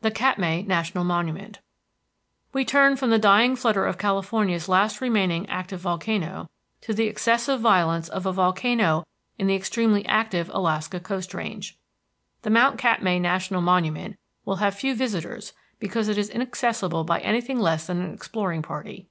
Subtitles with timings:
[0.00, 1.60] THE KATMAI NATIONAL MONUMENT
[2.52, 7.60] We turn from the dying flutter of California's last remaining active volcano to the excessive
[7.60, 9.06] violence of a volcano
[9.38, 11.78] in the extremely active Alaskan coast range.
[12.42, 17.60] The Mount Katmai National Monument will have few visitors because it is inaccessible by anything
[17.60, 19.06] less than an exploring party.